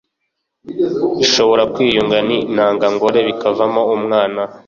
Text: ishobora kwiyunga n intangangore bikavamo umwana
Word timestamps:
ishobora 1.23 1.63
kwiyunga 1.73 2.17
n 2.27 2.29
intangangore 2.37 3.19
bikavamo 3.27 3.81
umwana 3.95 4.41